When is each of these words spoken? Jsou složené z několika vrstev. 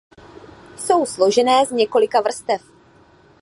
Jsou 0.77 1.05
složené 1.05 1.65
z 1.65 1.71
několika 1.71 2.21
vrstev. 2.21 2.61